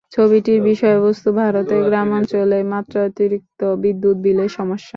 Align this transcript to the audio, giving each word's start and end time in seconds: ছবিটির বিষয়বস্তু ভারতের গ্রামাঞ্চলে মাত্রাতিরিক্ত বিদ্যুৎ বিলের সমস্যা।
ছবিটির 0.11 0.59
বিষয়বস্তু 0.63 1.29
ভারতের 1.35 1.81
গ্রামাঞ্চলে 1.87 2.59
মাত্রাতিরিক্ত 2.71 3.59
বিদ্যুৎ 3.83 4.17
বিলের 4.19 4.51
সমস্যা। 4.51 4.89